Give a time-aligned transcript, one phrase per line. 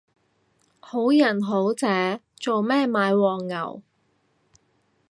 [0.79, 3.83] 好人好姐做咩買黃牛